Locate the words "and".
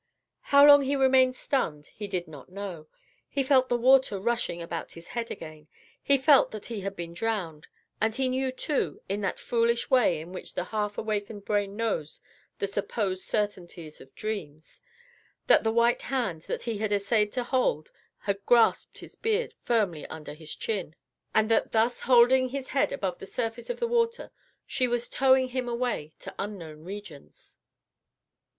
8.01-8.15, 21.35-21.47